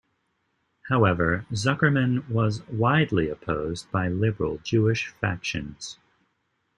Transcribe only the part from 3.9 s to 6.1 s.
by liberal Jewish factions.